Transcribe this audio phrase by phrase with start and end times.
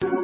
[0.00, 0.16] Try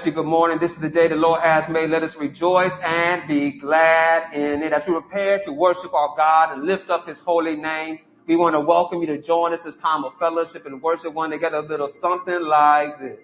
[0.00, 0.12] bless you.
[0.12, 0.58] Good morning.
[0.60, 1.90] This is the day the Lord has made.
[1.90, 4.72] Let us rejoice and be glad in it.
[4.72, 8.54] As we prepare to worship our God and lift up his holy name, we want
[8.54, 11.66] to welcome you to join us this time of fellowship and worship one together a
[11.66, 13.18] little something like this.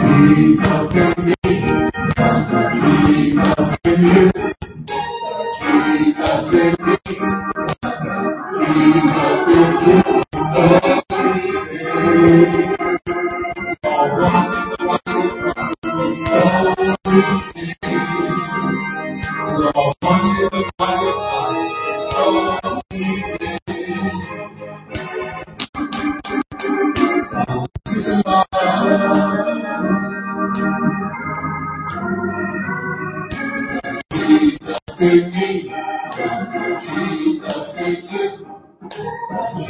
[0.00, 1.36] Jesus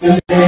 [0.09, 0.48] and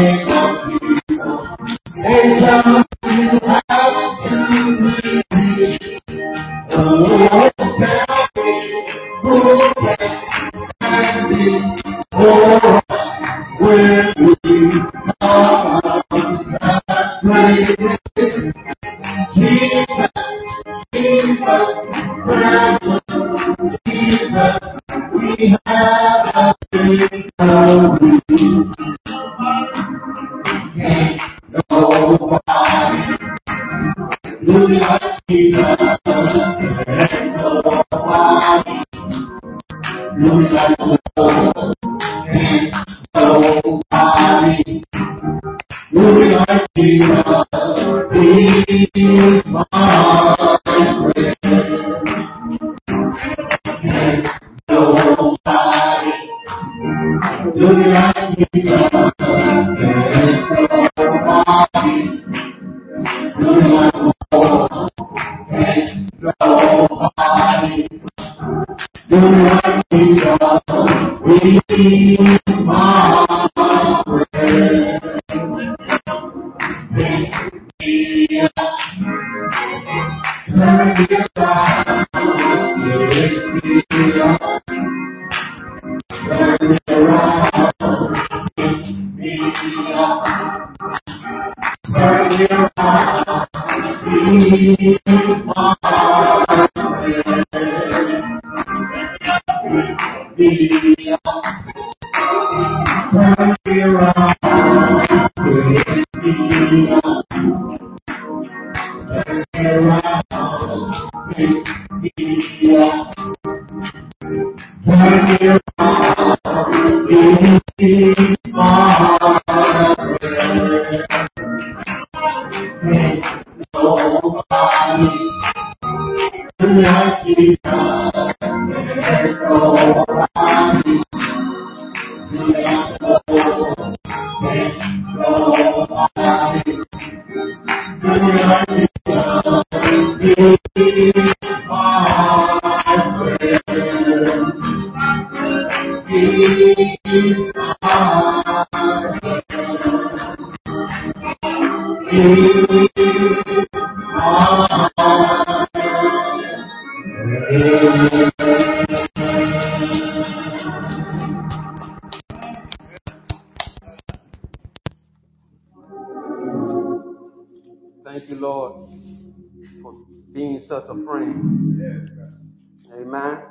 [173.12, 173.42] Amen.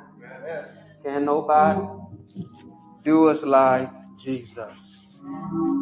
[1.04, 1.86] Can nobody
[3.04, 3.90] do us like
[4.24, 4.72] Jesus?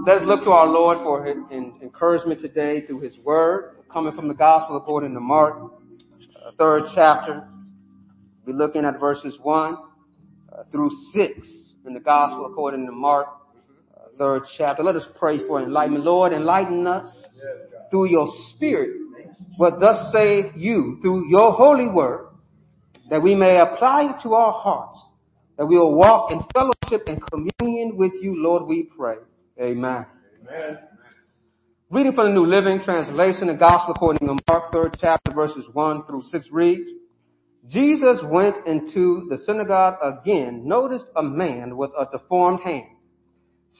[0.04, 4.78] Let's look to our Lord for encouragement today through his word, coming from the gospel
[4.78, 7.46] according to Mark, uh, third chapter.
[8.44, 11.48] We're looking at verses 1 uh, through 6
[11.86, 13.28] in the gospel according to Mark,
[13.96, 14.82] uh, third chapter.
[14.82, 16.04] Let us pray for enlightenment.
[16.04, 17.06] Lord, enlighten us
[17.92, 18.26] through your
[18.56, 18.90] spirit
[19.56, 22.27] what thus say you through your holy word
[23.10, 24.98] that we may apply it to our hearts,
[25.56, 29.16] that we will walk in fellowship and communion with you, Lord, we pray.
[29.60, 30.06] Amen.
[30.42, 30.78] Amen.
[31.90, 36.04] Reading from the New Living Translation, the Gospel according to Mark, third chapter, verses 1
[36.06, 36.88] through 6 reads,
[37.66, 42.88] Jesus went into the synagogue again, noticed a man with a deformed hand.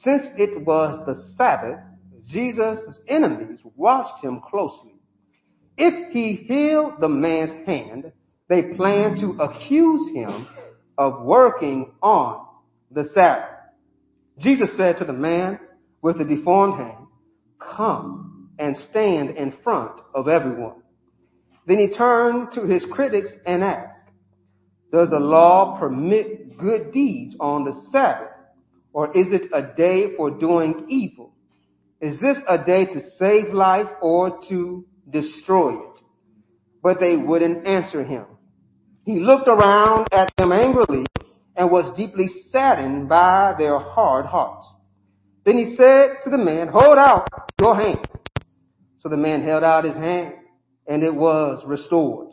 [0.03, 1.79] Since it was the Sabbath,
[2.27, 4.95] Jesus' enemies watched him closely.
[5.77, 8.11] If he healed the man's hand,
[8.49, 10.47] they planned to accuse him
[10.97, 12.45] of working on
[12.91, 13.55] the Sabbath.
[14.39, 15.59] Jesus said to the man
[16.01, 17.05] with the deformed hand,
[17.59, 20.81] Come and stand in front of everyone.
[21.67, 24.09] Then he turned to his critics and asked,
[24.91, 28.31] Does the law permit good deeds on the Sabbath,
[28.91, 31.35] or is it a day for doing evil?
[32.01, 36.01] Is this a day to save life or to destroy it?
[36.81, 38.25] But they wouldn't answer him.
[39.05, 41.07] He looked around at them angrily
[41.55, 44.67] and was deeply saddened by their hard hearts.
[45.45, 47.27] Then he said to the man, hold out
[47.59, 48.07] your hand.
[48.99, 50.33] So the man held out his hand
[50.87, 52.29] and it was restored.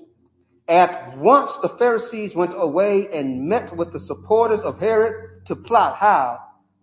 [0.68, 5.96] At once the Pharisees went away and met with the supporters of Herod to plot
[5.96, 6.40] how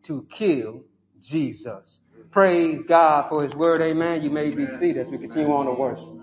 [0.07, 0.83] to kill
[1.21, 1.97] Jesus.
[2.31, 3.81] Praise God for his word.
[3.81, 4.21] Amen.
[4.21, 6.22] You may be seated as we continue on to worship.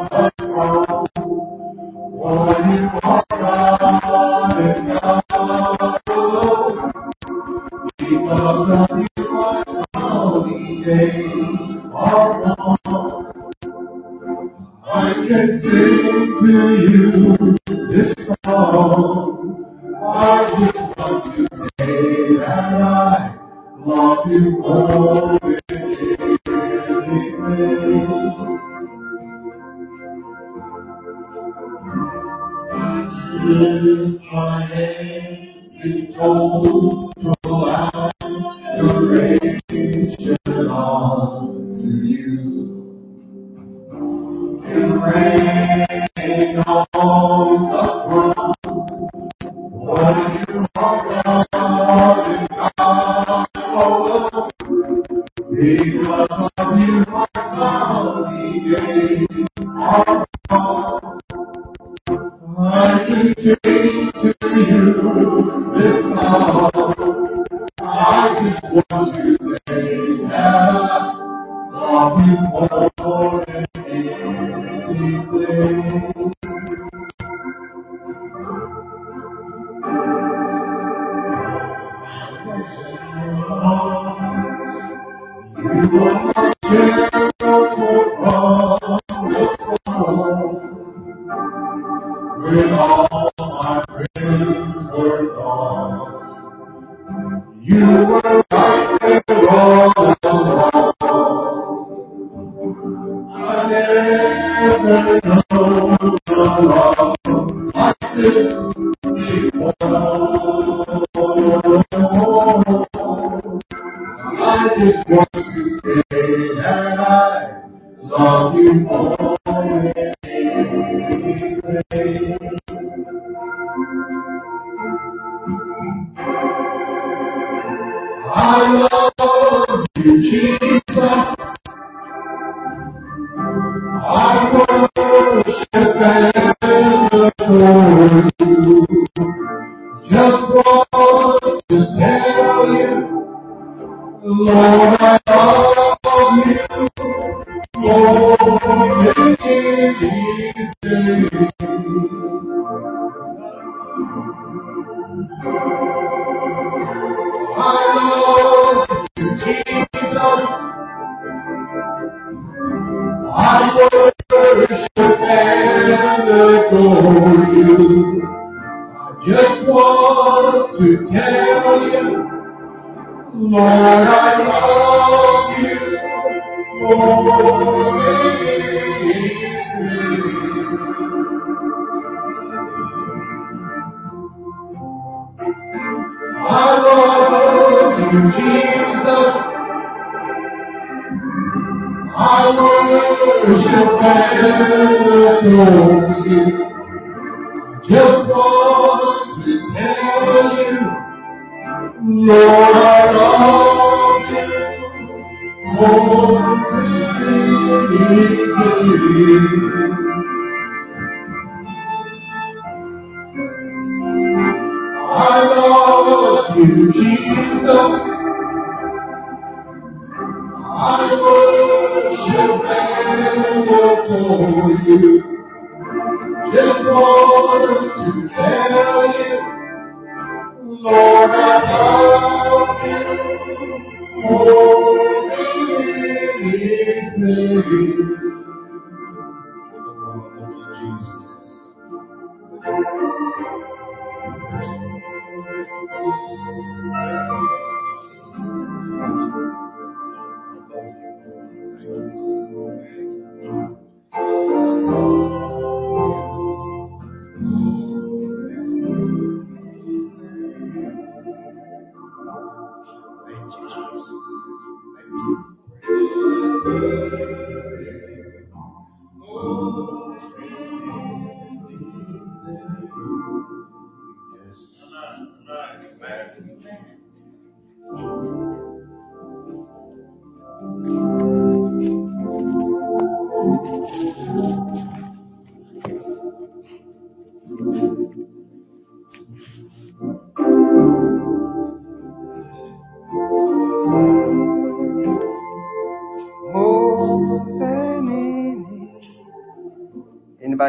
[66.61, 67.00] Allah.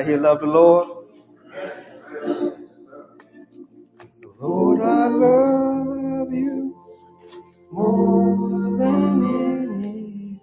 [0.02, 0.88] Anybody here love the Lord?
[4.40, 6.74] Lord, I love you
[7.70, 9.24] more than
[9.78, 10.40] anything.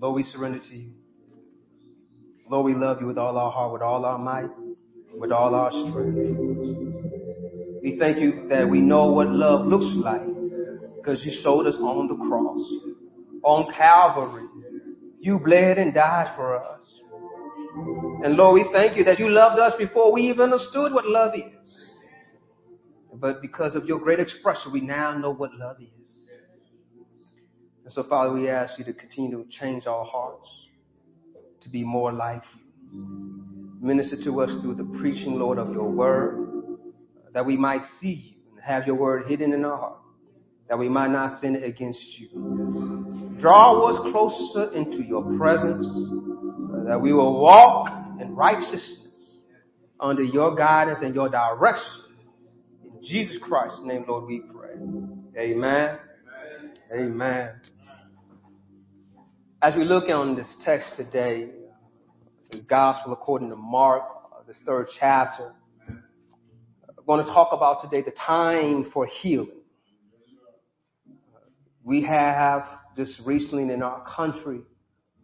[0.00, 0.92] Lord, we surrender to you.
[2.48, 4.50] Lord, we love you with all our heart, with all our might,
[5.18, 6.14] with all our strength.
[7.82, 10.22] We thank you that we know what love looks like
[10.96, 12.62] because you showed us on the cross,
[13.42, 14.46] on Calvary.
[15.18, 16.73] You bled and died for us.
[18.24, 21.34] And Lord, we thank you that you loved us before we even understood what love
[21.34, 21.42] is.
[23.12, 25.88] But because of your great expression, we now know what love is.
[27.84, 30.48] And so, Father, we ask you to continue to change our hearts
[31.60, 32.64] to be more like you.
[33.82, 36.48] Minister to us through the preaching, Lord, of your word,
[37.34, 39.98] that we might see you and have your word hidden in our heart,
[40.70, 43.36] that we might not sin against you.
[43.38, 45.84] Draw us closer into your presence,
[46.88, 49.14] that we will walk in righteousness
[50.00, 52.02] under your guidance and your direction.
[52.84, 54.74] In Jesus Christ's name, Lord, we pray.
[55.38, 55.98] Amen.
[56.94, 57.50] Amen.
[59.62, 61.48] As we look on this text today,
[62.50, 64.02] the Gospel according to Mark,
[64.32, 65.52] uh, this third chapter,
[65.88, 69.62] I'm going to talk about today the time for healing.
[71.82, 72.64] We have
[72.96, 74.60] just recently in our country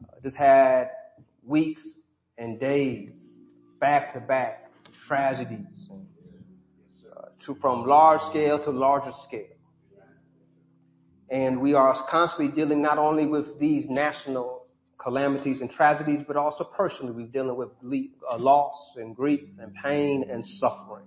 [0.04, 0.90] uh, just had
[1.46, 1.86] weeks
[2.38, 3.10] and days
[3.80, 4.70] back to back
[5.06, 9.46] tragedies uh, to, from large scale to larger scale.
[11.30, 14.66] And we are constantly dealing not only with these national
[14.98, 17.68] calamities and tragedies, but also personally, we're dealing with
[18.30, 21.06] uh, loss and grief and pain and suffering.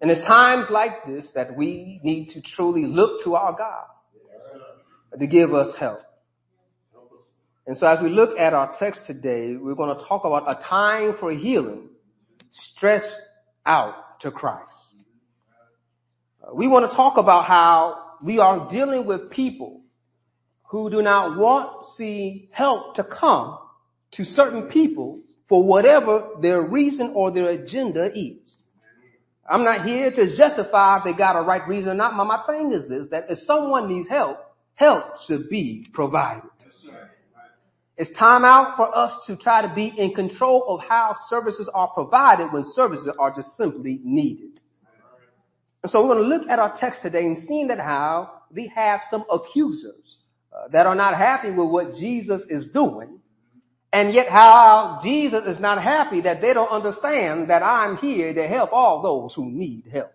[0.00, 3.86] And it's times like this that we need to truly look to our God
[5.18, 6.00] to give us help.
[7.68, 10.58] And so as we look at our text today, we're going to talk about a
[10.64, 11.90] time for healing
[12.50, 13.04] stretched
[13.66, 14.72] out to Christ.
[16.42, 19.82] Uh, we want to talk about how we are dealing with people
[20.70, 23.58] who do not want see help to come
[24.12, 28.56] to certain people for whatever their reason or their agenda is.
[29.46, 32.14] I'm not here to justify if they got a right reason or not.
[32.14, 34.38] My, my thing is this, that if someone needs help,
[34.74, 36.48] help should be provided.
[37.98, 41.88] It's time out for us to try to be in control of how services are
[41.88, 44.60] provided when services are just simply needed.
[45.82, 48.70] And so we're going to look at our text today and seeing that how we
[48.72, 50.16] have some accusers
[50.52, 53.18] uh, that are not happy with what Jesus is doing,
[53.92, 58.46] and yet how Jesus is not happy that they don't understand that I'm here to
[58.46, 60.12] help all those who need help.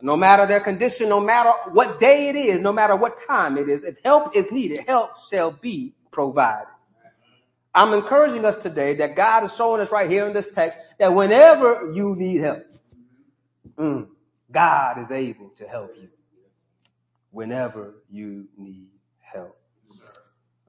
[0.00, 3.68] No matter their condition, no matter what day it is, no matter what time it
[3.68, 6.68] is, if help is needed, help shall be provided.
[7.74, 11.14] I'm encouraging us today that God is showing us right here in this text that
[11.14, 12.66] whenever you need help,
[13.78, 14.06] mm,
[14.52, 16.08] God is able to help you
[17.30, 18.88] whenever you need
[19.20, 19.58] help.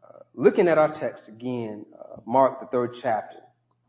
[0.04, 3.40] Uh, looking at our text again, uh, Mark, the third chapter,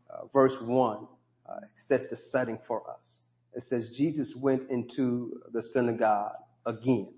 [0.09, 1.07] uh, verse 1,
[1.47, 1.53] uh,
[1.87, 3.19] sets the setting for us.
[3.53, 6.33] It says, Jesus went into the synagogue
[6.65, 7.13] again.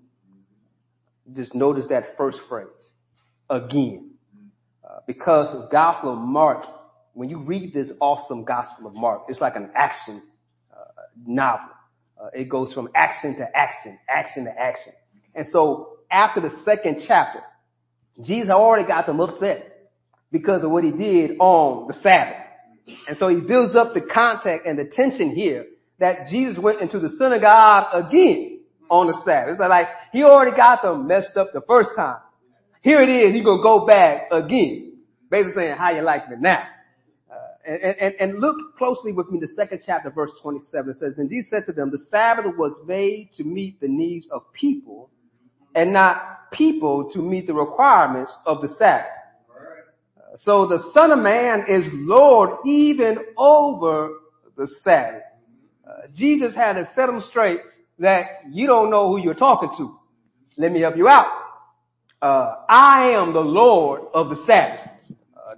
[1.34, 2.68] Just notice that first phrase,
[3.50, 4.07] again.
[4.88, 6.64] Uh, because the Gospel of Mark,
[7.12, 10.22] when you read this awesome Gospel of Mark, it's like an action
[10.72, 10.76] uh,
[11.26, 11.74] novel.
[12.18, 14.92] Uh, it goes from action to action, action to action.
[15.34, 17.40] And so after the second chapter,
[18.24, 19.90] Jesus already got them upset
[20.32, 22.44] because of what he did on the Sabbath.
[23.06, 25.66] And so he builds up the contact and the tension here
[25.98, 29.52] that Jesus went into the synagogue again on the Sabbath.
[29.52, 32.16] It's like he already got them messed up the first time.
[32.82, 34.98] Here it is, he's gonna go back again.
[35.30, 36.64] Basically saying, how you like me now?
[37.68, 40.90] and, and, and look closely with me the second chapter, verse 27.
[40.90, 44.26] It says, Then Jesus said to them, The Sabbath was made to meet the needs
[44.30, 45.10] of people
[45.74, 49.06] and not people to meet the requirements of the Sabbath.
[50.36, 54.10] So the Son of Man is Lord even over
[54.56, 55.22] the Sabbath.
[55.86, 57.60] Uh, Jesus had to set them straight
[57.98, 59.98] that you don't know who you're talking to.
[60.56, 61.26] Let me help you out.
[62.20, 64.88] Uh, I am the Lord of the Sabbath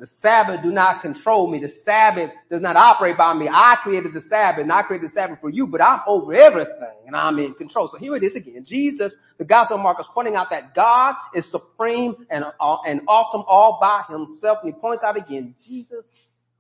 [0.01, 1.61] the Sabbath do not control me.
[1.61, 3.49] The Sabbath does not operate by me.
[3.53, 7.07] I created the Sabbath and I created the Sabbath for you, but I'm over everything
[7.07, 7.89] and I'm in control.
[7.89, 8.65] So here it is again.
[8.67, 13.03] Jesus, the Gospel of Mark is pointing out that God is supreme and, uh, and
[13.09, 14.59] awesome all by himself.
[14.63, 16.07] And he points out again, Jesus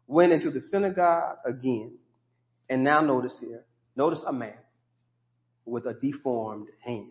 [0.06, 1.92] went into the synagogue again.
[2.68, 3.64] And now notice here,
[3.96, 4.54] notice a man
[5.64, 7.10] with a deformed hand.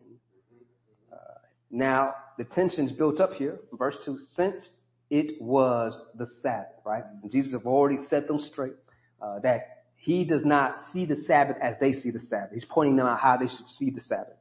[1.71, 3.59] Now, the tension's built up here.
[3.73, 4.67] Verse 2, since
[5.09, 7.03] It was the Sabbath, right?
[7.23, 8.75] And Jesus have already set them straight
[9.21, 12.51] uh, that he does not see the Sabbath as they see the Sabbath.
[12.53, 14.37] He's pointing them out how they should see the Sabbath.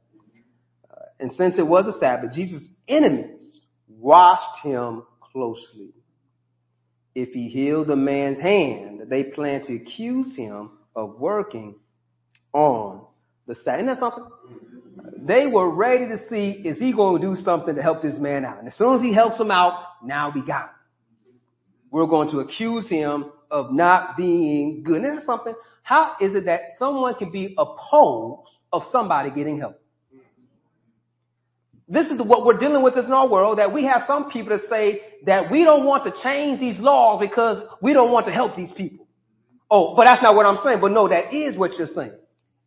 [0.89, 3.41] Uh, and since it was a Sabbath, Jesus' enemies
[3.89, 5.89] watched him closely.
[7.13, 11.75] If he healed a man's hand, they planned to accuse him of working
[12.53, 13.05] on
[13.47, 13.81] the Sabbath.
[13.81, 14.25] Isn't that something?
[15.17, 18.45] They were ready to see, is he going to do something to help this man
[18.45, 18.59] out?
[18.59, 20.69] And as soon as he helps him out, now we got him.
[21.91, 25.03] We're going to accuse him of not being good.
[25.03, 25.53] That something?
[25.81, 29.81] How is it that someone can be opposed of somebody getting help?
[31.87, 34.69] This is what we're dealing with in our world, that we have some people that
[34.69, 38.55] say that we don't want to change these laws because we don't want to help
[38.55, 39.07] these people.
[39.71, 40.79] Oh, but that's not what I'm saying.
[40.81, 42.13] But no, that is what you're saying.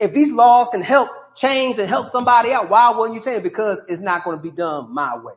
[0.01, 3.43] If these laws can help change and help somebody out, why wouldn't you change?
[3.43, 5.35] Because it's not going to be done my way.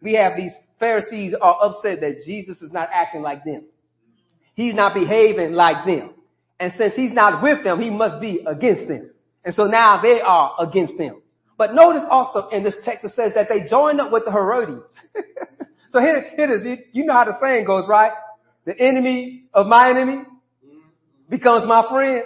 [0.00, 3.64] We have these Pharisees are upset that Jesus is not acting like them.
[4.54, 6.10] He's not behaving like them.
[6.60, 9.10] And since he's not with them, he must be against them.
[9.44, 11.20] And so now they are against them.
[11.56, 14.82] But notice also in this text it says that they joined up with the Herodians.
[15.92, 16.78] so here, here it is.
[16.92, 18.12] You know how the saying goes, right?
[18.64, 20.22] The enemy of my enemy
[21.28, 22.24] becomes my friend.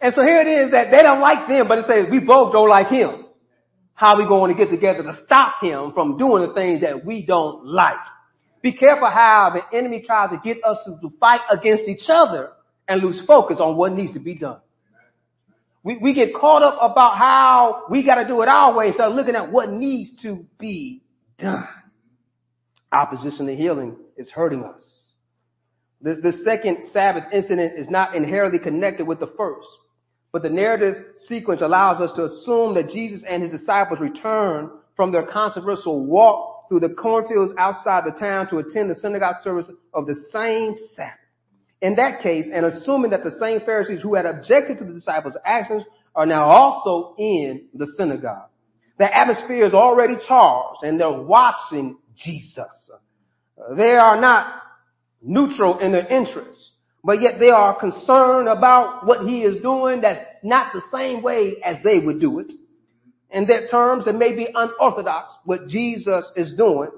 [0.00, 2.52] And so here it is that they don't like them, but it says we both
[2.52, 3.26] don't like him.
[3.94, 7.04] How are we going to get together to stop him from doing the things that
[7.04, 7.94] we don't like?
[8.62, 12.50] Be careful how the enemy tries to get us to fight against each other
[12.86, 14.58] and lose focus on what needs to be done.
[15.82, 19.08] We, we get caught up about how we got to do it our way instead
[19.08, 21.02] of looking at what needs to be
[21.38, 21.68] done.
[22.92, 24.84] Opposition to healing is hurting us.
[26.00, 29.66] This, the second Sabbath incident is not inherently connected with the first.
[30.36, 30.96] But the narrative
[31.28, 36.68] sequence allows us to assume that Jesus and his disciples return from their controversial walk
[36.68, 41.14] through the cornfields outside the town to attend the synagogue service of the same Sabbath.
[41.80, 45.36] In that case, and assuming that the same Pharisees who had objected to the disciples'
[45.42, 48.50] actions are now also in the synagogue.
[48.98, 52.90] The atmosphere is already charged and they're watching Jesus.
[53.74, 54.52] They are not
[55.22, 56.65] neutral in their interests
[57.06, 61.54] but yet they are concerned about what he is doing that's not the same way
[61.64, 62.50] as they would do it.
[63.30, 66.90] In their terms, it may be unorthodox what Jesus is doing.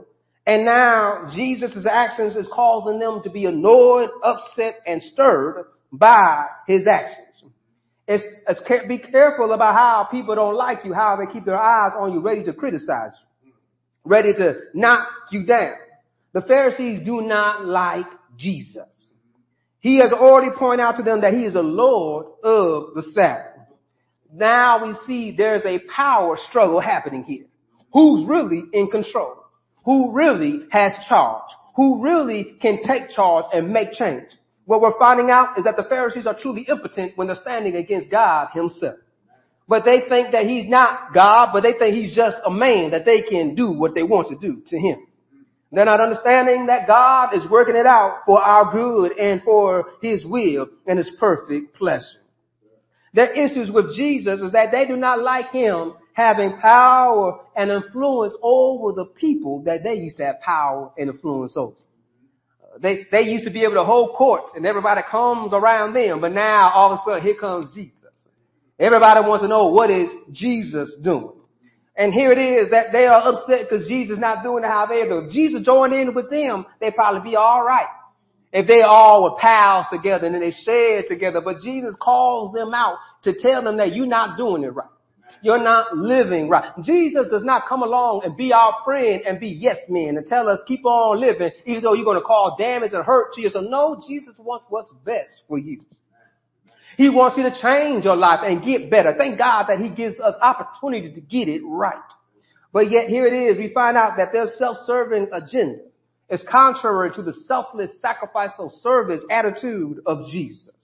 [0.46, 6.86] And now Jesus' actions is causing them to be annoyed, upset, and stirred by his
[6.86, 7.26] actions.
[8.06, 11.92] It's, it's, be careful about how people don't like you, how they keep their eyes
[11.98, 13.12] on you, ready to criticize
[13.44, 13.52] you,
[14.04, 15.74] ready to knock you down.
[16.32, 18.06] The Pharisees do not like
[18.38, 18.97] Jesus.
[19.80, 23.68] He has already pointed out to them that he is the Lord of the Sabbath.
[24.32, 27.46] Now we see there's a power struggle happening here.
[27.92, 29.44] Who's really in control?
[29.84, 31.50] Who really has charge?
[31.76, 34.26] Who really can take charge and make change?
[34.66, 38.10] What we're finding out is that the Pharisees are truly impotent when they're standing against
[38.10, 38.96] God himself.
[39.66, 43.04] But they think that he's not God, but they think he's just a man that
[43.06, 45.06] they can do what they want to do to him.
[45.70, 50.24] They're not understanding that God is working it out for our good and for His
[50.24, 52.04] will and His perfect pleasure.
[53.12, 58.34] Their issues with Jesus is that they do not like Him having power and influence
[58.42, 61.76] over the people that they used to have power and influence over.
[62.62, 66.20] Uh, they, they used to be able to hold court and everybody comes around them,
[66.20, 67.94] but now all of a sudden here comes Jesus.
[68.80, 71.37] Everybody wants to know what is Jesus doing.
[71.98, 74.86] And here it is that they are upset because Jesus is not doing it how
[74.86, 75.26] they do.
[75.26, 77.88] If Jesus joined in with them, they'd probably be all right.
[78.52, 81.40] If they all were pals together and then they shared together.
[81.44, 84.88] But Jesus calls them out to tell them that you're not doing it right.
[85.42, 86.72] You're not living right.
[86.82, 90.48] Jesus does not come along and be our friend and be yes men and tell
[90.48, 93.50] us keep on living even though you're going to cause damage and hurt to you.
[93.50, 95.80] So no, Jesus wants what's best for you.
[96.98, 99.14] He wants you to change your life and get better.
[99.16, 101.94] Thank God that He gives us opportunity to get it right.
[102.72, 105.78] But yet here it is, we find out that their self-serving agenda
[106.28, 110.74] is contrary to the selfless, sacrificial service attitude of Jesus.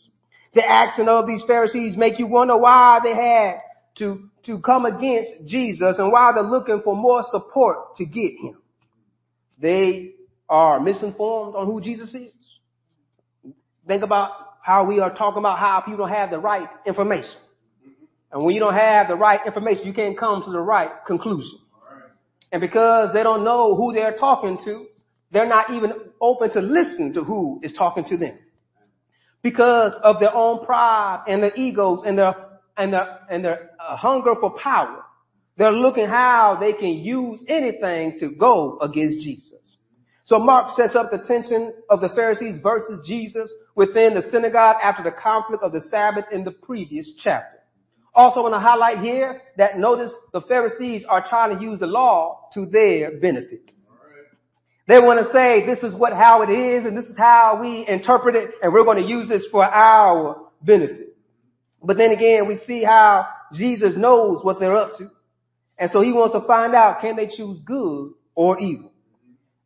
[0.55, 3.57] The action of these Pharisees make you wonder why they had
[3.97, 8.57] to, to come against Jesus and why they're looking for more support to get him.
[9.59, 10.13] They
[10.49, 12.31] are misinformed on who Jesus is.
[13.89, 14.31] Think about
[14.65, 17.37] how we are talking about how people don't have the right information.
[18.33, 21.59] And when you don't have the right information, you can't come to the right conclusion.
[22.51, 24.87] And because they don't know who they're talking to,
[25.31, 28.39] they're not even open to listen to who is talking to them.
[29.43, 32.35] Because of their own pride and their egos and their,
[32.79, 35.03] and their, and their uh, hunger for power,
[35.59, 39.77] they're looking how they can use anything to go against Jesus.
[40.25, 45.03] So Mark sets up the tension of the Pharisees versus Jesus within the synagogue after
[45.03, 47.59] the conflict of the Sabbath in the previous chapter.
[48.15, 52.49] Also want to highlight here that notice the Pharisees are trying to use the law
[52.55, 53.73] to their benefit.
[54.87, 57.87] They want to say this is what how it is and this is how we
[57.89, 61.17] interpret it and we're going to use this for our benefit.
[61.83, 65.11] But then again, we see how Jesus knows what they're up to.
[65.79, 68.93] And so he wants to find out can they choose good or evil.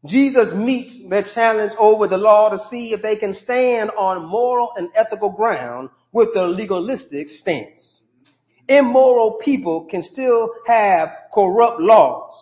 [0.07, 4.73] Jesus meets their challenge over the law to see if they can stand on moral
[4.77, 8.01] and ethical ground with their legalistic stance.
[8.69, 12.33] Immoral people can still have corrupt laws.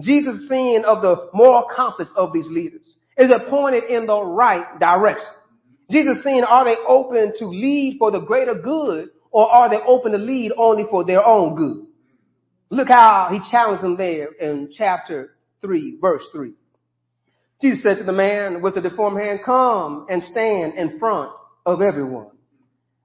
[0.00, 2.82] Jesus' seeing of the moral compass of these leaders
[3.16, 5.26] is pointed in the right direction.
[5.90, 10.12] Jesus seeing are they open to lead for the greater good or are they open
[10.12, 11.86] to lead only for their own good?
[12.70, 16.52] Look how he challenged them there in chapter 3, verse 3.
[17.60, 21.30] Jesus said to the man with the deformed hand, come and stand in front
[21.66, 22.28] of everyone.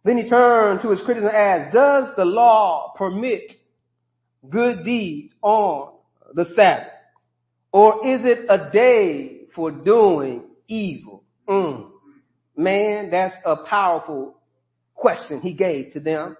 [0.03, 3.53] Then he turned to his critics and asked, does the law permit
[4.49, 5.93] good deeds on
[6.33, 6.87] the Sabbath?
[7.71, 11.23] Or is it a day for doing evil?
[11.47, 11.89] Mm.
[12.55, 14.35] Man, that's a powerful
[14.93, 16.37] question he gave to them.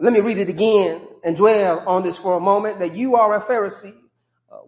[0.00, 3.34] Let me read it again and dwell on this for a moment that you are
[3.36, 3.94] a Pharisee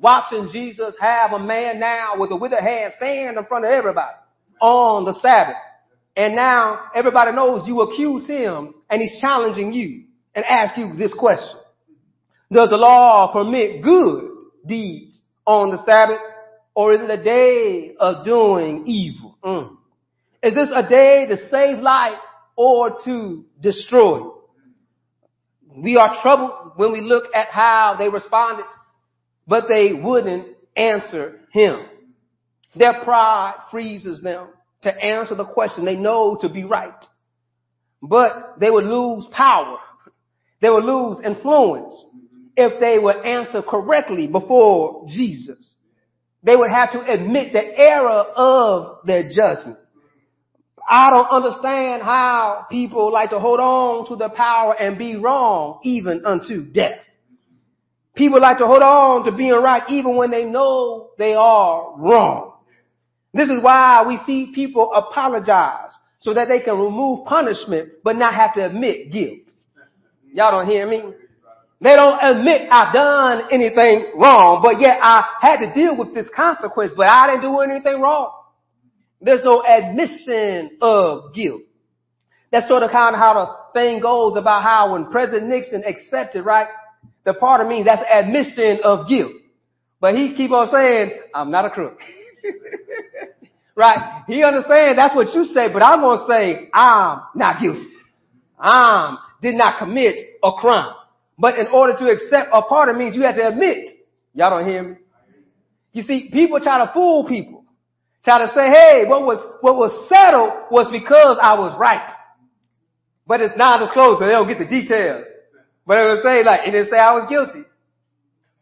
[0.00, 4.16] watching Jesus have a man now with a withered hand stand in front of everybody
[4.60, 5.56] on the Sabbath.
[6.16, 11.12] And now everybody knows you accuse him and he's challenging you and ask you this
[11.12, 11.58] question.
[12.50, 14.30] Does the law permit good
[14.66, 16.18] deeds on the Sabbath
[16.74, 19.36] or is it a day of doing evil?
[19.44, 19.76] Mm.
[20.42, 22.18] Is this a day to save life
[22.54, 24.20] or to destroy?
[25.76, 28.64] We are troubled when we look at how they responded
[29.46, 31.80] but they wouldn't answer him.
[32.74, 34.48] Their pride freezes them
[34.82, 37.04] to answer the question they know to be right.
[38.02, 39.78] But they would lose power.
[40.60, 41.94] They would lose influence
[42.56, 45.58] if they would answer correctly before Jesus.
[46.42, 49.78] They would have to admit the error of their judgment.
[50.88, 55.80] I don't understand how people like to hold on to the power and be wrong
[55.82, 57.00] even unto death.
[58.16, 62.54] People like to hold on to being right even when they know they are wrong.
[63.34, 68.34] This is why we see people apologize so that they can remove punishment but not
[68.34, 69.40] have to admit guilt.
[70.32, 71.02] Y'all don't hear me?
[71.78, 76.26] They don't admit I've done anything wrong, but yet I had to deal with this
[76.34, 78.32] consequence, but I didn't do anything wrong.
[79.20, 81.62] There's no admission of guilt.
[82.50, 86.46] That's sort of kind of how the thing goes about how when President Nixon accepted,
[86.46, 86.68] right,
[87.26, 89.32] the part of me that's admission of guilt.
[90.00, 91.98] But he keep on saying, I'm not a crook.
[93.74, 94.22] right?
[94.28, 97.88] He understands that's what you say, but I'm going to say, I'm not guilty.
[98.58, 100.94] I'm did not commit a crime.
[101.38, 103.90] But in order to accept a part of means you have to admit.
[104.32, 104.96] Y'all don't hear me?
[105.92, 107.64] You see, people try to fool people.
[108.24, 112.10] Try to say, hey, what was, what was settled was because I was right.
[113.26, 114.26] But it's non-disclosure.
[114.26, 115.26] They don't get the details.
[115.86, 117.64] But it would say like, it didn't say I was guilty.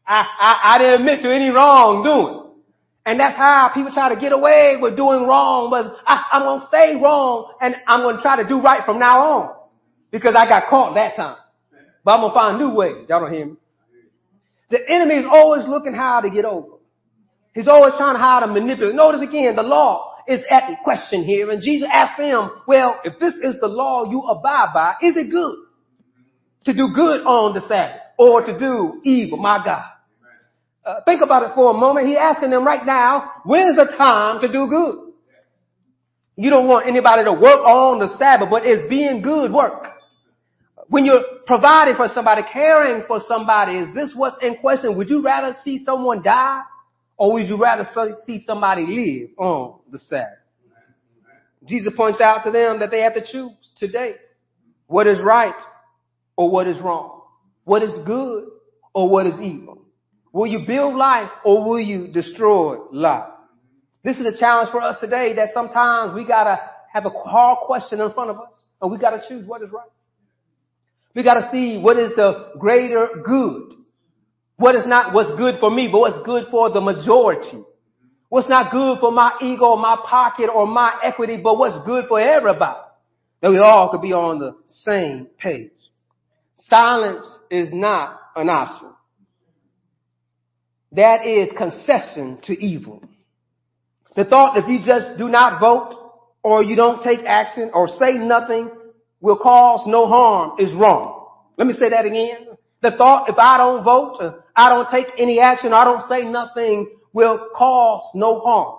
[0.06, 2.50] I, I, I didn't admit to any wrongdoing.
[3.06, 6.60] And that's how people try to get away with doing wrong was I, I'm going
[6.60, 9.56] to stay wrong and I'm going to try to do right from now on
[10.10, 11.36] because I got caught that time.
[12.04, 13.06] But I'm going to find new ways.
[13.08, 13.54] Y'all don't hear me?
[14.70, 16.76] The enemy is always looking how to get over.
[17.54, 18.94] He's always trying how to manipulate.
[18.94, 21.50] Notice again, the law is at the question here.
[21.50, 25.30] And Jesus asked them, well, if this is the law you abide by, is it
[25.30, 25.56] good?
[26.64, 29.84] To do good on the Sabbath or to do evil, my God.
[30.84, 32.06] Uh, think about it for a moment.
[32.06, 35.12] He's asking them right now, when's the time to do good?
[36.36, 39.86] You don't want anybody to work on the Sabbath, but it's being good work.
[40.88, 44.96] When you're providing for somebody, caring for somebody, is this what's in question?
[44.96, 46.60] Would you rather see someone die
[47.16, 47.88] or would you rather
[48.26, 50.38] see somebody live on the Sabbath?
[51.66, 54.16] Jesus points out to them that they have to choose today
[54.86, 55.54] what is right
[56.36, 57.22] or what is wrong?
[57.64, 58.44] What is good
[58.92, 59.86] or what is evil?
[60.32, 63.30] Will you build life or will you destroy life?
[64.02, 66.58] This is a challenge for us today that sometimes we gotta
[66.92, 69.88] have a hard question in front of us and we gotta choose what is right.
[71.14, 73.72] We gotta see what is the greater good.
[74.56, 77.64] What is not what's good for me, but what's good for the majority.
[78.28, 82.20] What's not good for my ego, my pocket, or my equity, but what's good for
[82.20, 82.80] everybody.
[83.40, 85.70] That we all could be on the same page.
[86.68, 88.90] Silence is not an option.
[90.92, 93.02] That is concession to evil.
[94.16, 95.96] The thought if you just do not vote
[96.42, 98.70] or you don't take action or say nothing
[99.20, 101.28] will cause no harm is wrong.
[101.56, 102.46] Let me say that again.
[102.82, 106.22] The thought if I don't vote, uh, I don't take any action, I don't say
[106.22, 108.78] nothing will cause no harm.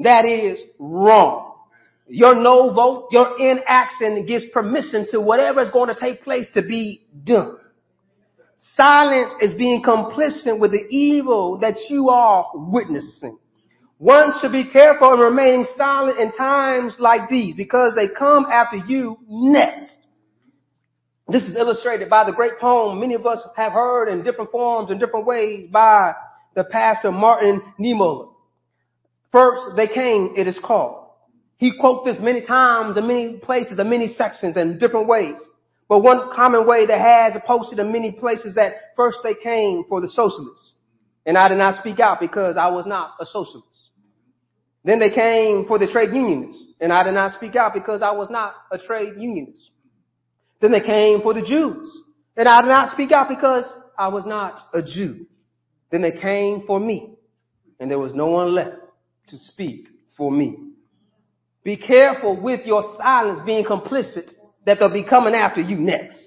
[0.00, 1.49] That is wrong.
[2.12, 6.62] Your no vote, your inaction gives permission to whatever is going to take place to
[6.62, 7.56] be done.
[8.74, 13.38] Silence is being complicit with the evil that you are witnessing.
[13.98, 18.76] One should be careful in remaining silent in times like these because they come after
[18.76, 19.92] you next.
[21.28, 24.90] This is illustrated by the great poem many of us have heard in different forms
[24.90, 26.14] and different ways by
[26.56, 28.30] the pastor Martin Niemöller.
[29.30, 30.99] First, they came, it is called.
[31.60, 35.34] He quotes this many times in many places, in many sections, in different ways.
[35.90, 40.00] But one common way that has posted in many places that first they came for
[40.00, 40.72] the socialists.
[41.26, 43.66] And I did not speak out because I was not a socialist.
[44.84, 48.12] Then they came for the trade unionists, and I did not speak out because I
[48.12, 49.68] was not a trade unionist.
[50.62, 51.90] Then they came for the Jews,
[52.38, 53.66] and I did not speak out because
[53.98, 55.26] I was not a Jew.
[55.90, 57.18] Then they came for me,
[57.78, 58.76] and there was no one left
[59.28, 60.69] to speak for me.
[61.62, 64.30] Be careful with your silence being complicit
[64.66, 66.18] that they'll be coming after you next.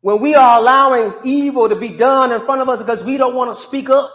[0.00, 3.34] When we are allowing evil to be done in front of us because we don't
[3.34, 4.14] want to speak up,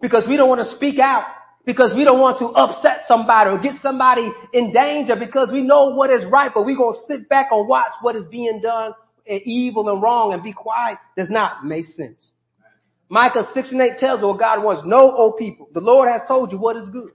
[0.00, 1.24] because we don't want to speak out,
[1.64, 5.94] because we don't want to upset somebody or get somebody in danger because we know
[5.94, 8.92] what is right, but we're going to sit back and watch what is being done
[9.26, 12.30] and evil and wrong and be quiet does not make sense.
[13.08, 14.82] Micah 6 and 8 tells us what God wants.
[14.86, 17.12] No, O people, the Lord has told you what is good.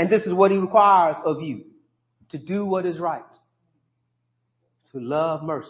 [0.00, 1.60] And this is what he requires of you.
[2.30, 3.20] To do what is right.
[4.92, 5.68] To love mercy.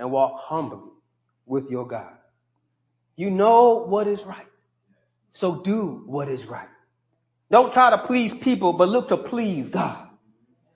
[0.00, 0.90] And walk humbly
[1.46, 2.10] with your God.
[3.14, 4.48] You know what is right.
[5.34, 6.66] So do what is right.
[7.52, 10.08] Don't try to please people, but look to please God.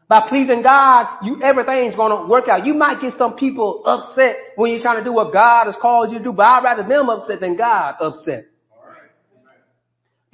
[0.06, 2.64] By pleasing God, you, everything's gonna work out.
[2.66, 6.12] You might get some people upset when you're trying to do what God has called
[6.12, 8.44] you to do, but I'd rather them upset than God upset.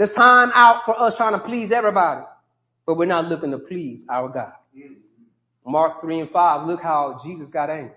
[0.00, 2.22] There's time out for us trying to please everybody,
[2.86, 4.54] but we're not looking to please our God.
[5.66, 7.92] Mark 3 and 5, look how Jesus got angry.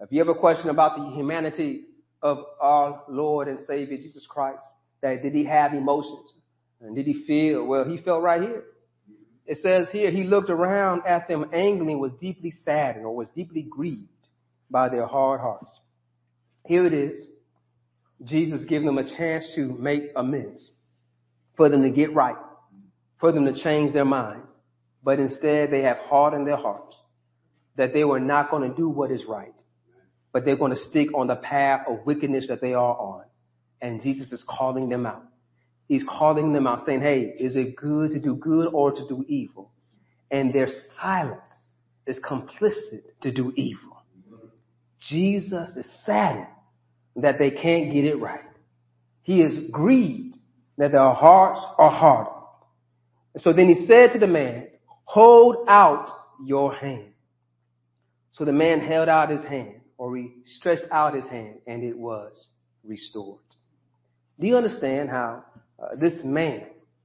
[0.00, 1.82] If you have a question about the humanity
[2.22, 4.62] of our Lord and Savior Jesus Christ,
[5.02, 6.24] that did he have emotions?
[6.80, 7.66] And did he feel?
[7.66, 8.62] Well, he felt right here.
[9.44, 13.66] It says here, he looked around at them angrily was deeply saddened or was deeply
[13.68, 14.08] grieved
[14.70, 15.70] by their hard hearts.
[16.64, 17.26] Here it is.
[18.24, 20.62] Jesus giving them a chance to make amends,
[21.60, 22.38] for them to get right,
[23.18, 24.40] for them to change their mind.
[25.04, 26.96] But instead they have hardened their hearts
[27.76, 29.52] that they were not going to do what is right,
[30.32, 33.24] but they're going to stick on the path of wickedness that they are on.
[33.82, 35.22] And Jesus is calling them out.
[35.86, 39.22] He's calling them out saying, hey, is it good to do good or to do
[39.28, 39.70] evil?
[40.30, 40.68] And their
[40.98, 41.42] silence
[42.06, 44.02] is complicit to do evil.
[45.10, 46.46] Jesus is saddened
[47.16, 48.48] that they can't get it right.
[49.20, 50.30] He is grieved
[50.80, 52.36] that their hearts are hardened.
[53.36, 54.68] So then he said to the man,
[55.04, 56.08] hold out
[56.42, 57.12] your hand.
[58.32, 61.98] So the man held out his hand or he stretched out his hand and it
[61.98, 62.32] was
[62.82, 63.42] restored.
[64.40, 65.44] Do you understand how
[65.78, 66.62] uh, this man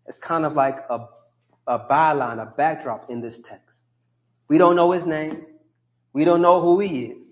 [0.08, 1.00] is kind of like a,
[1.68, 3.78] a byline, a backdrop in this text?
[4.48, 5.48] We don't know his name.
[6.14, 7.26] We don't know who he is.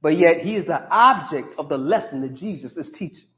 [0.00, 3.28] But yet he is the object of the lesson that Jesus is teaching.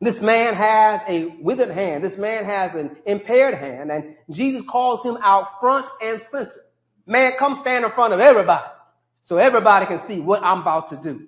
[0.00, 2.04] This man has a withered hand.
[2.04, 6.52] This man has an impaired hand and Jesus calls him out front and center.
[7.06, 8.64] Man, come stand in front of everybody
[9.24, 11.26] so everybody can see what I'm about to do.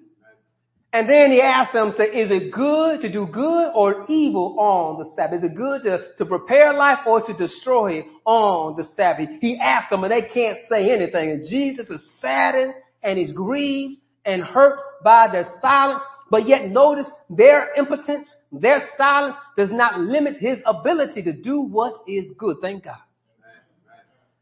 [0.93, 4.99] And then he asked them, say, is it good to do good or evil on
[4.99, 5.45] the Sabbath?
[5.45, 9.29] Is it good to, to prepare life or to destroy it on the Sabbath?
[9.41, 11.31] He asked them and they can't say anything.
[11.31, 12.73] And Jesus is saddened
[13.03, 16.03] and he's grieved and hurt by their silence.
[16.31, 21.95] But yet notice their impotence, their silence does not limit his ability to do what
[22.07, 22.57] is good.
[22.61, 22.99] Thank God.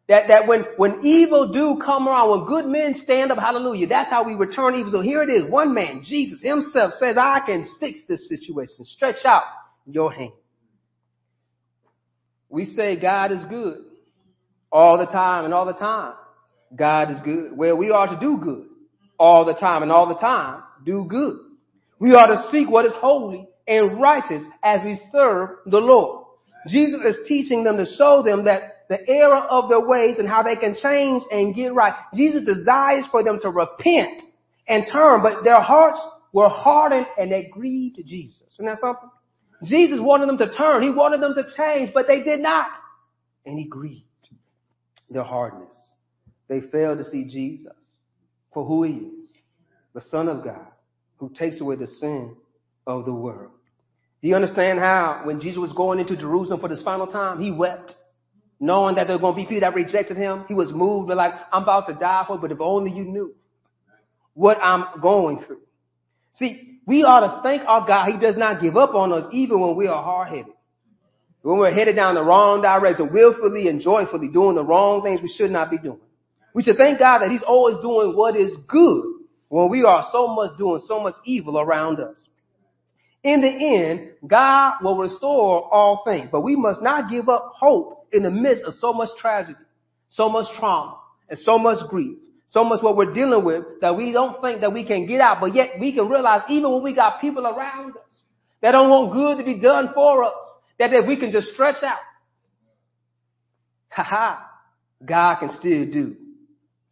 [0.08, 4.08] That, that when, when evil do come around, when good men stand up, hallelujah, that's
[4.08, 4.92] how we return evil.
[4.92, 5.50] So here it is.
[5.50, 8.84] One man, Jesus himself says, I can fix this situation.
[8.86, 9.42] Stretch out
[9.84, 10.32] your hand.
[12.48, 13.84] We say God is good
[14.70, 16.14] all the time and all the time.
[16.74, 17.56] God is good.
[17.56, 18.66] Well, we are to do good
[19.18, 21.36] all the time and all the time do good.
[21.98, 26.26] We are to seek what is holy and righteous as we serve the Lord.
[26.68, 30.42] Jesus is teaching them to show them that the error of their ways and how
[30.42, 31.94] they can change and get right.
[32.14, 34.22] Jesus desires for them to repent
[34.68, 35.98] and turn, but their hearts
[36.32, 38.42] were hardened and they grieved Jesus.
[38.54, 39.08] Isn't that something?
[39.64, 40.82] Jesus wanted them to turn.
[40.82, 42.68] He wanted them to change, but they did not.
[43.46, 44.02] and he grieved
[45.08, 45.74] their hardness.
[46.48, 47.72] They failed to see Jesus
[48.52, 49.28] for who he is,
[49.94, 50.66] the Son of God,
[51.18, 52.36] who takes away the sin
[52.86, 53.50] of the world.
[54.22, 57.50] Do you understand how when Jesus was going into Jerusalem for this final time, he
[57.50, 57.94] wept,
[58.58, 60.44] knowing that there were going to be people that rejected him.
[60.48, 63.34] He was moved, but like, I'm about to die for, but if only you knew
[64.34, 65.60] what I'm going through.
[66.34, 68.10] See, we ought to thank our God.
[68.10, 70.52] He does not give up on us even when we are hard headed.
[71.42, 75.32] When we're headed down the wrong direction, willfully and joyfully doing the wrong things we
[75.32, 76.00] should not be doing.
[76.54, 79.15] We should thank God that He's always doing what is good
[79.48, 82.16] when we are so much doing so much evil around us.
[83.22, 88.06] In the end, God will restore all things, but we must not give up hope
[88.12, 89.58] in the midst of so much tragedy,
[90.10, 90.96] so much trauma,
[91.28, 92.18] and so much grief,
[92.50, 95.38] so much what we're dealing with that we don't think that we can get out,
[95.40, 98.16] but yet we can realize even when we got people around us
[98.62, 100.42] that don't want good to be done for us,
[100.78, 101.98] that if we can just stretch out,
[103.88, 104.36] haha,
[105.04, 106.16] God can still do,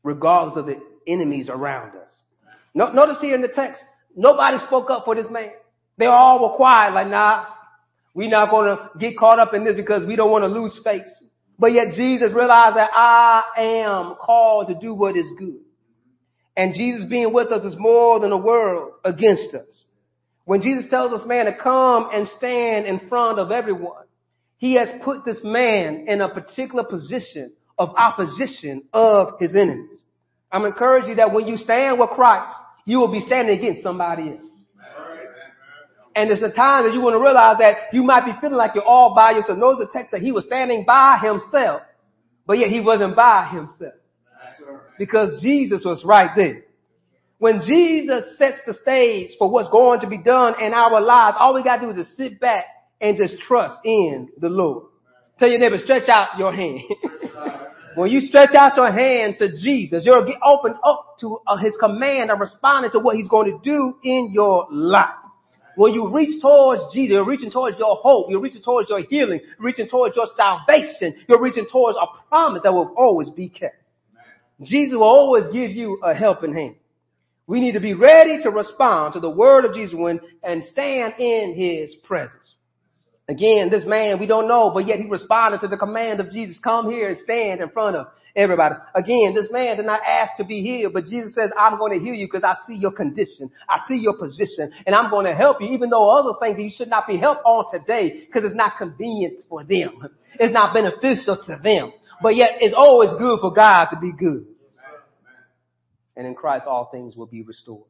[0.02, 2.10] regardless of the enemies around us.
[2.74, 3.82] No, notice here in the text,
[4.16, 5.50] nobody spoke up for this man.
[5.96, 7.44] They all were quiet, like, nah,
[8.14, 10.72] we're not going to get caught up in this because we don't want to lose
[10.82, 11.02] face.
[11.58, 15.60] But yet Jesus realized that I am called to do what is good.
[16.56, 19.66] And Jesus being with us is more than a world against us.
[20.44, 24.04] When Jesus tells us, man, to come and stand in front of everyone,
[24.56, 29.98] he has put this man in a particular position of opposition of his enemies.
[30.54, 32.52] I'm encouraging you that when you stand with Christ,
[32.86, 34.40] you will be standing against somebody else.
[36.14, 38.70] And it's a time that you want to realize that you might be feeling like
[38.76, 39.58] you're all by yourself.
[39.58, 41.82] Notice the text that he was standing by himself,
[42.46, 43.94] but yet he wasn't by himself.
[44.96, 46.62] Because Jesus was right there.
[47.38, 51.52] When Jesus sets the stage for what's going to be done in our lives, all
[51.52, 52.66] we got to do is just sit back
[53.00, 54.84] and just trust in the Lord.
[55.40, 56.78] Tell your neighbor, stretch out your hand.
[57.96, 62.30] when you stretch out your hand to Jesus, you're open up to uh, his command
[62.30, 65.14] and responding to what he's going to do in your life.
[65.76, 69.40] When you reach towards Jesus, you're reaching towards your hope, you're reaching towards your healing,
[69.58, 73.76] you're reaching towards your salvation, you're reaching towards a promise that will always be kept.
[74.62, 76.76] Jesus will always give you a helping hand.
[77.46, 81.14] We need to be ready to respond to the word of Jesus when, and stand
[81.18, 82.53] in his presence.
[83.28, 86.58] Again, this man, we don't know, but yet he responded to the command of Jesus,
[86.62, 88.74] come here and stand in front of everybody.
[88.94, 92.04] Again, this man did not ask to be healed, but Jesus says, I'm going to
[92.04, 93.50] heal you because I see your condition.
[93.66, 96.62] I see your position and I'm going to help you, even though others think that
[96.62, 100.06] you should not be helped on today because it's not convenient for them.
[100.38, 101.92] It's not beneficial to them.
[102.22, 104.46] But yet it's always good for God to be good.
[106.16, 107.88] And in Christ, all things will be restored.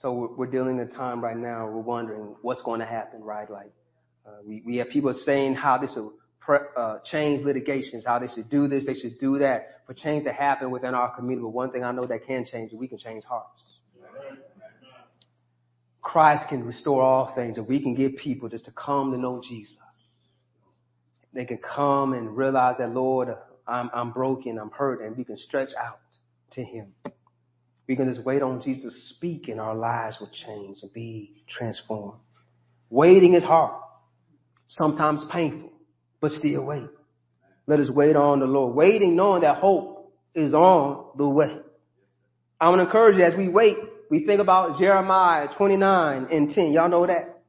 [0.00, 1.66] So we're dealing in a time right now.
[1.66, 3.50] We're wondering what's going to happen, right?
[3.50, 3.72] Like
[4.26, 8.28] uh, we we have people saying how this will pre- uh, change litigations, how they
[8.28, 11.42] should do this, they should do that, for change to happen within our community.
[11.42, 13.62] But one thing I know that can change is we can change hearts.
[16.00, 19.42] Christ can restore all things, and we can get people just to come to know
[19.46, 19.78] Jesus.
[21.34, 23.28] They can come and realize that Lord,
[23.66, 25.98] I'm I'm broken, I'm hurt, and we can stretch out
[26.52, 26.94] to Him.
[27.88, 31.42] We can just wait on Jesus to speak and our lives will change and be
[31.48, 32.20] transformed.
[32.90, 33.82] Waiting is hard,
[34.68, 35.72] sometimes painful,
[36.20, 36.88] but still wait.
[37.66, 38.74] Let us wait on the Lord.
[38.74, 41.56] Waiting knowing that hope is on the way.
[42.60, 43.76] I want to encourage you as we wait,
[44.10, 46.72] we think about Jeremiah 29 and 10.
[46.72, 47.40] Y'all know that?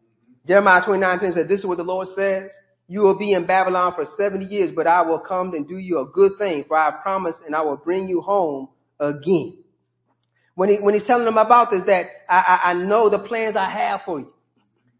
[0.47, 2.49] Jeremiah 29 10 says, this is what the Lord says.
[2.87, 5.99] You will be in Babylon for 70 years, but I will come and do you
[5.99, 8.69] a good thing, for I promise and I will bring you home
[8.99, 9.63] again
[10.59, 13.55] when, he, when he's telling them about this, that I, I, I know the plans
[13.55, 14.27] I have for you.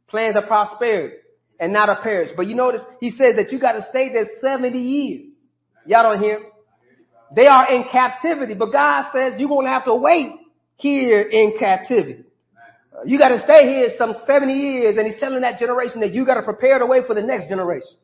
[0.07, 1.17] Plans of prosperity
[1.59, 2.29] and not of perish.
[2.37, 5.35] But you notice he says that you got to stay there 70 years.
[5.85, 6.43] Y'all don't hear?
[7.35, 10.29] They are in captivity, but God says you're going to have to wait
[10.77, 12.23] here in captivity.
[13.05, 16.25] You got to stay here some 70 years, and he's telling that generation that you
[16.25, 17.97] got to prepare the way for the next generation.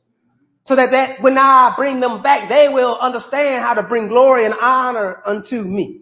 [0.67, 4.43] So that, that when I bring them back, they will understand how to bring glory
[4.43, 6.01] and honor unto me.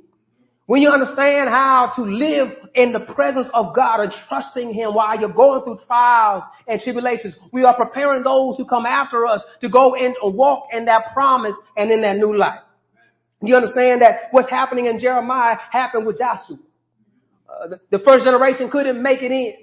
[0.66, 5.20] When you understand how to live in the presence of God and trusting Him while
[5.20, 9.70] you're going through trials and tribulations, we are preparing those who come after us to
[9.70, 12.62] go and walk in that promise and in that new life.
[13.42, 16.58] You understand that what's happening in Jeremiah happened with Joshua.
[17.50, 19.54] Uh, the, the first generation couldn't make it in.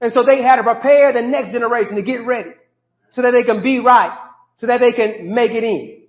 [0.00, 2.50] And so they had to prepare the next generation to get ready
[3.12, 4.18] so that they can be right,
[4.58, 6.01] so that they can make it in.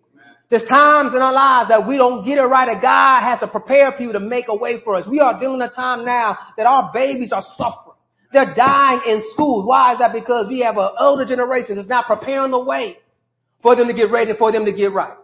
[0.53, 3.47] There's times in our lives that we don't get it right that God has to
[3.47, 5.07] prepare people to make a way for us.
[5.09, 7.97] We are dealing a time now that our babies are suffering.
[8.31, 9.65] They're dying in schools.
[9.65, 10.13] Why is that?
[10.13, 12.97] Because we have an older generation that's not preparing the way
[13.63, 15.17] for them to get ready, for them to get right.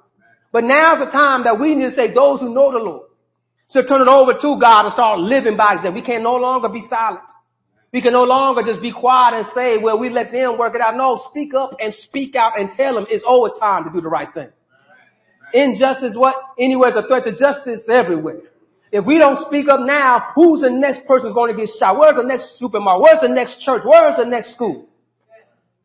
[0.52, 3.10] But now's the time that we need to say, those who know the Lord,
[3.72, 6.02] should turn it over to God and start living by example.
[6.02, 7.22] We can no longer be silent.
[7.94, 10.82] We can no longer just be quiet and say, well, we let them work it
[10.82, 10.98] out.
[10.98, 14.10] No, speak up and speak out and tell them it's always time to do the
[14.10, 14.50] right thing.
[15.54, 16.36] Injustice, what?
[16.60, 18.42] Anywhere is a threat to justice everywhere.
[18.92, 21.98] If we don't speak up now, who's the next person going to get shot?
[22.00, 23.02] Where's the next supermarket?
[23.04, 23.84] Where's the next church?
[23.86, 24.88] Where's the next school?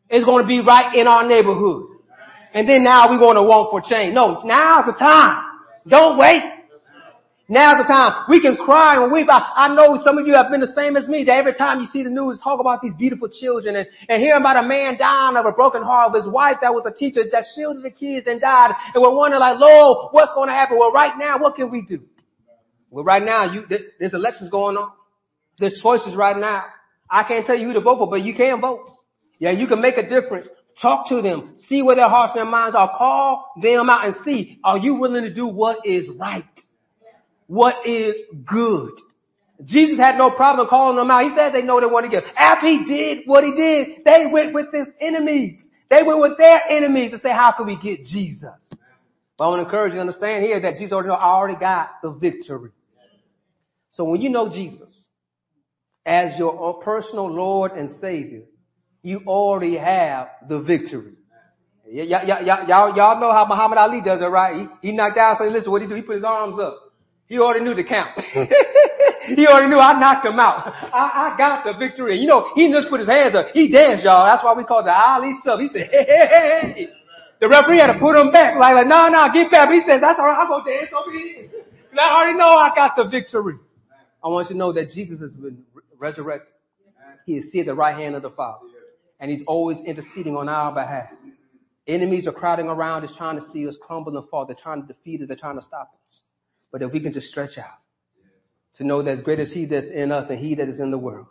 [0.09, 1.87] It's going to be right in our neighborhood.
[2.53, 4.13] And then now we're going to want for change.
[4.13, 5.43] No, now's the time.
[5.87, 6.41] Don't wait.
[7.47, 8.25] Now's the time.
[8.27, 9.27] We can cry and weep.
[9.29, 11.23] I, I know some of you have been the same as me.
[11.25, 14.41] That every time you see the news, talk about these beautiful children and, and hearing
[14.41, 17.21] about a man dying of a broken heart of his wife that was a teacher
[17.31, 18.71] that shielded the kids and died.
[18.95, 20.77] And we're wondering like, Lord, what's going to happen?
[20.79, 22.01] Well, right now, what can we do?
[22.89, 23.65] Well, right now, you,
[23.99, 24.89] there's elections going on.
[25.59, 26.63] There's choices right now.
[27.09, 28.89] I can't tell you who to vote for, but you can vote.
[29.37, 30.47] Yeah, you can make a difference.
[30.81, 31.53] Talk to them.
[31.67, 32.89] See where their hearts and their minds are.
[32.97, 36.43] Call them out and see, are you willing to do what is right?
[37.47, 38.15] What is
[38.45, 38.91] good?
[39.63, 41.23] Jesus had no problem calling them out.
[41.23, 42.23] He said they know they want to give.
[42.35, 45.61] After he did what he did, they went with his enemies.
[45.89, 48.49] They went with their enemies to say, how can we get Jesus?
[49.37, 52.11] But I want to encourage you to understand here that Jesus already, already got the
[52.11, 52.71] victory.
[53.91, 55.05] So when you know Jesus
[56.05, 58.43] as your personal Lord and Savior,
[59.03, 61.13] you already have the victory.
[61.87, 64.67] Y'all, y'all, y'all, y'all know how Muhammad Ali does it, right?
[64.81, 65.95] He, he knocked out, so listen, what he do?
[65.95, 66.84] He put his arms up.
[67.27, 68.13] He already knew the count.
[69.25, 70.61] he already knew I knocked him out.
[70.93, 72.19] I, I got the victory.
[72.19, 73.47] You know, he just put his hands up.
[73.53, 74.25] He danced, y'all.
[74.25, 75.59] That's why we call it the Ali sub.
[75.59, 76.87] He said, hey, hey, hey, hey.
[77.41, 78.59] The referee had to put him back.
[78.59, 79.69] Like, like no, no, get back.
[79.71, 80.37] He said, that's all right.
[80.39, 81.49] I'm going to dance over here.
[81.99, 83.55] I already know I got the victory.
[84.23, 85.63] I want you to know that Jesus has been
[85.97, 86.53] resurrected.
[87.25, 88.67] He is seated at the right hand of the Father.
[89.19, 91.09] And he's always interceding on our behalf.
[91.87, 94.45] Enemies are crowding around us trying to see us crumble and fall.
[94.45, 95.27] They're trying to defeat us.
[95.27, 96.19] They're trying to stop us.
[96.75, 97.77] But if we can just stretch out
[98.75, 100.91] to know that as great as he that's in us and he that is in
[100.91, 101.27] the world.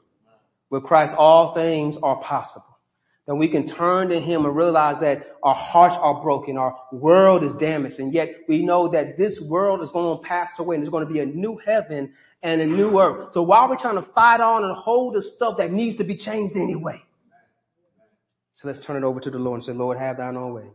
[0.71, 2.79] With Christ, all things are possible.
[3.27, 7.45] Then we can turn to him and realize that our hearts are broken, our world
[7.45, 10.83] is damaged, and yet we know that this world is going to pass away and
[10.83, 13.35] there's going to be a new heaven and a new earth.
[13.35, 16.05] So why are we trying to fight on and hold the stuff that needs to
[16.05, 17.03] be changed anyway?
[18.55, 20.71] So let's turn it over to the Lord and say, Lord, have thine own way.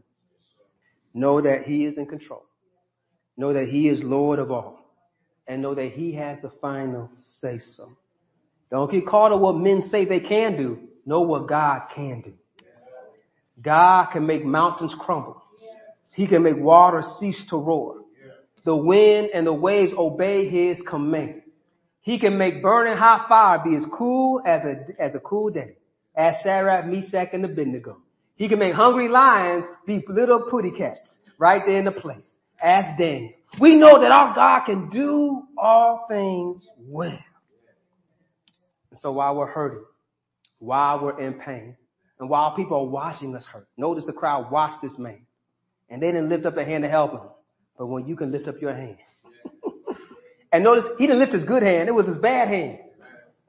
[1.16, 2.44] Know that he is in control.
[3.40, 4.82] Know that he is Lord of all.
[5.48, 7.10] And know that he has the final
[7.40, 7.90] say so.
[8.70, 10.78] Don't get caught on what men say they can do.
[11.06, 12.34] Know what God can do.
[13.62, 15.42] God can make mountains crumble.
[16.16, 18.02] He can make water cease to roar.
[18.66, 21.44] The wind and the waves obey his command.
[22.02, 25.78] He can make burning hot fire be as cool as a, as a cool day.
[26.14, 28.00] As Shadrach, Meshach, and Abednego.
[28.36, 32.84] He can make hungry lions be little putty cats right there in the place as
[32.98, 33.32] Daniel.
[33.60, 37.18] We know that our God can do all things well.
[38.92, 39.84] And so while we're hurting,
[40.60, 41.76] while we're in pain,
[42.20, 45.22] and while people are watching us hurt, notice the crowd watched this man.
[45.90, 47.30] And they didn't lift up a hand to help him.
[47.78, 48.98] But when you can lift up your hand.
[50.52, 52.80] and notice he didn't lift his good hand, it was his bad hand.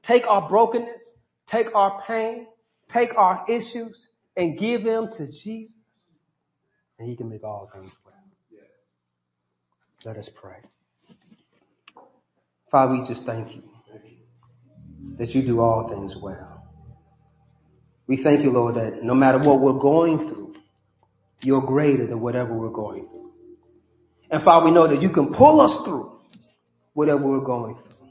[0.03, 1.03] Take our brokenness,
[1.51, 2.47] take our pain,
[2.91, 5.75] take our issues, and give them to Jesus.
[6.97, 8.15] And he can make all things well.
[10.03, 10.57] Let us pray.
[12.71, 13.61] Father, we just thank you
[15.19, 16.65] that you do all things well.
[18.07, 20.55] We thank you, Lord, that no matter what we're going through,
[21.41, 23.31] you're greater than whatever we're going through.
[24.31, 26.19] And Father, we know that you can pull us through
[26.93, 28.07] whatever we're going through.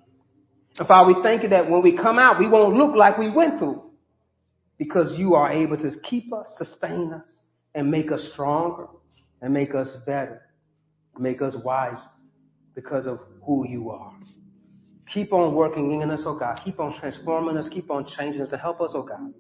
[0.79, 3.31] And Father, we thank you that when we come out, we won't look like we
[3.35, 3.83] went through
[4.79, 7.29] because you are able to keep us, sustain us,
[7.75, 8.87] and make us stronger
[9.43, 10.43] and make us better
[11.21, 11.99] make us wise
[12.75, 14.13] because of who you are.
[15.13, 16.61] Keep on working in us, oh God.
[16.65, 17.69] Keep on transforming us.
[17.69, 19.33] Keep on changing us to help us, oh God.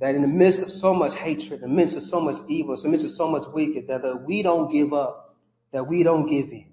[0.00, 2.74] That in the midst of so much hatred, in the midst of so much evil,
[2.74, 5.36] in the midst of so much wicked, that uh, we don't give up,
[5.72, 6.66] that we don't give in.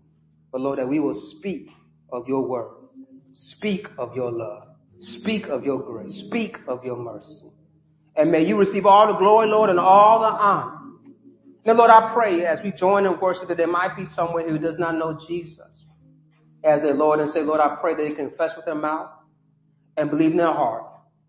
[0.52, 1.68] But Lord, that we will speak
[2.14, 2.72] of your word.
[3.34, 4.70] Speak of your love.
[5.00, 6.24] Speak of your grace.
[6.28, 7.44] Speak of your mercy.
[8.16, 10.77] And may you receive all the glory, Lord, and all the honor
[11.68, 14.58] now, Lord, I pray as we join in worship that there might be someone who
[14.58, 15.84] does not know Jesus
[16.64, 19.10] as their Lord and say, Lord, I pray that they confess with their mouth
[19.98, 20.84] and believe in their heart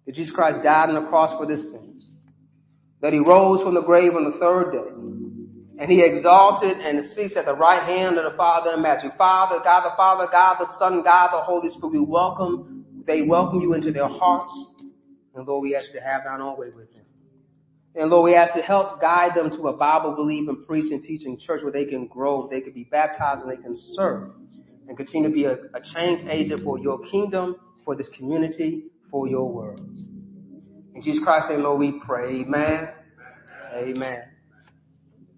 [0.07, 2.09] that Jesus Christ died on the cross for their sins,
[3.03, 7.37] that he rose from the grave on the third day, and he exalted and sits
[7.37, 9.13] at the right hand of the Father and Master.
[9.19, 13.61] Father, God the Father, God the Son, God the Holy Spirit, we welcome, they welcome
[13.61, 14.53] you into their hearts.
[15.35, 17.05] And Lord, we ask you to have thine own way with them.
[17.99, 21.65] And Lord, we ask to help guide them to a Bible believing, preaching, teaching church
[21.65, 24.31] where they can grow, they can be baptized, and they can serve
[24.87, 29.27] and continue to be a, a change agent for your kingdom, for this community, for
[29.27, 29.81] your world.
[29.81, 32.43] In Jesus Christ's name, Lord, we pray.
[32.43, 32.91] Amen.
[33.75, 34.23] Amen.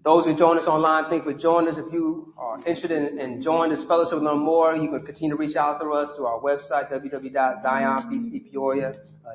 [0.03, 1.79] Those who join us online, thank you for joining us.
[1.79, 5.35] If you are interested in, in joining this fellowship and learn more, you can continue
[5.35, 9.33] to reach out to us through our website, www.zionbcpeoria.com, Uh,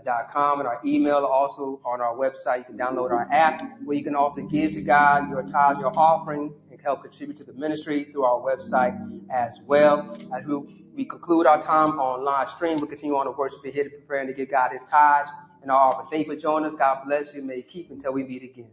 [0.58, 2.58] and our email also on our website.
[2.58, 5.96] You can download our app where you can also give to God your tithe, your
[5.96, 8.96] offering, and help contribute to the ministry through our website
[9.30, 10.16] as well.
[10.36, 13.88] As we, we conclude our time on live stream, we continue on to worship here,
[13.88, 15.28] preparing to give God his tithes
[15.62, 16.08] and our offering.
[16.10, 16.74] Thank you for joining us.
[16.76, 17.42] God bless you.
[17.42, 18.70] May keep until we meet again.